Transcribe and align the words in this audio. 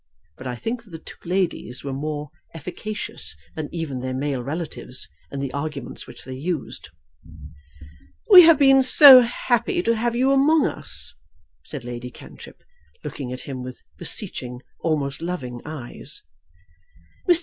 But 0.35 0.47
I 0.47 0.55
think 0.55 0.83
that 0.83 0.89
the 0.89 0.97
two 0.97 1.29
ladies 1.29 1.83
were 1.83 1.93
more 1.93 2.31
efficacious 2.55 3.35
than 3.53 3.69
even 3.71 3.99
their 3.99 4.15
male 4.15 4.41
relatives 4.41 5.07
in 5.31 5.39
the 5.41 5.53
arguments 5.53 6.07
which 6.07 6.25
they 6.25 6.33
used. 6.33 6.89
"We 8.27 8.41
have 8.41 8.57
been 8.57 8.81
so 8.81 9.21
happy 9.21 9.83
to 9.83 9.95
have 9.95 10.15
you 10.15 10.31
among 10.31 10.65
us," 10.65 11.13
said 11.63 11.83
Lady 11.83 12.09
Cantrip, 12.09 12.63
looking 13.03 13.31
at 13.31 13.41
him 13.41 13.61
with 13.61 13.79
beseeching, 13.99 14.61
almost 14.81 15.21
loving 15.21 15.61
eyes. 15.65 16.23
"Mr. 17.29 17.39